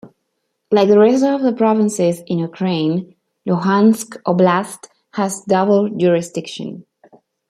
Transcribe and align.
Like 0.71 0.87
the 0.89 0.97
rest 0.97 1.23
of 1.23 1.43
the 1.43 1.53
provinces 1.53 2.23
in 2.25 2.39
Ukraine, 2.39 3.13
Luhansk 3.47 4.17
Oblast 4.23 4.87
has 5.13 5.41
double 5.43 5.89
jurisdiction. 5.89 6.87